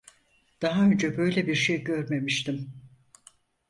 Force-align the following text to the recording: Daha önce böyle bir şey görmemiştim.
Daha 0.61 0.83
önce 0.83 1.17
böyle 1.17 1.47
bir 1.47 1.55
şey 1.55 1.83
görmemiştim. 1.83 2.73